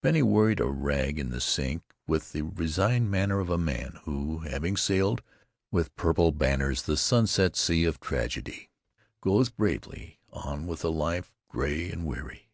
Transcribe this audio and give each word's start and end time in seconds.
Bennie 0.00 0.22
worried 0.22 0.60
a 0.60 0.66
rag 0.68 1.18
in 1.18 1.30
the 1.30 1.40
sink 1.40 1.82
with 2.06 2.30
the 2.30 2.42
resigned 2.42 3.10
manner 3.10 3.40
of 3.40 3.50
a 3.50 3.58
man 3.58 3.98
who, 4.04 4.38
having 4.38 4.76
sailed 4.76 5.22
with 5.72 5.96
purple 5.96 6.30
banners 6.30 6.82
the 6.82 6.96
sunset 6.96 7.56
sea 7.56 7.82
of 7.84 7.98
tragedy, 7.98 8.70
goes 9.20 9.48
bravely 9.50 10.20
on 10.32 10.68
with 10.68 10.84
a 10.84 10.88
life 10.88 11.32
gray 11.48 11.90
and 11.90 12.06
weary. 12.06 12.48